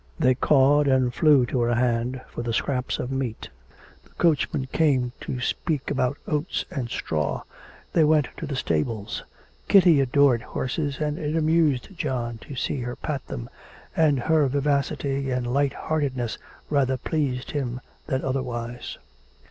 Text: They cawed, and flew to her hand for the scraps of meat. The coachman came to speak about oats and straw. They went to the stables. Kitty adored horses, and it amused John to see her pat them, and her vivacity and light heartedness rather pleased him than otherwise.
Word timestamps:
They 0.17 0.33
cawed, 0.33 0.87
and 0.87 1.13
flew 1.13 1.45
to 1.45 1.59
her 1.61 1.75
hand 1.75 2.21
for 2.27 2.41
the 2.41 2.53
scraps 2.53 2.97
of 2.97 3.11
meat. 3.11 3.49
The 4.03 4.09
coachman 4.17 4.65
came 4.65 5.11
to 5.21 5.39
speak 5.39 5.91
about 5.91 6.17
oats 6.27 6.65
and 6.71 6.89
straw. 6.89 7.43
They 7.93 8.03
went 8.03 8.29
to 8.37 8.47
the 8.47 8.55
stables. 8.55 9.23
Kitty 9.67 10.01
adored 10.01 10.41
horses, 10.41 10.97
and 10.99 11.19
it 11.19 11.35
amused 11.35 11.95
John 11.95 12.39
to 12.39 12.55
see 12.55 12.79
her 12.81 12.95
pat 12.95 13.27
them, 13.27 13.47
and 13.95 14.21
her 14.21 14.47
vivacity 14.47 15.29
and 15.29 15.45
light 15.45 15.73
heartedness 15.73 16.39
rather 16.71 16.97
pleased 16.97 17.51
him 17.51 17.79
than 18.07 18.23
otherwise. 18.23 18.97